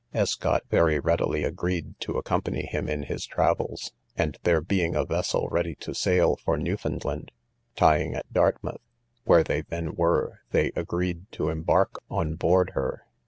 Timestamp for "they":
9.43-9.61, 10.49-10.71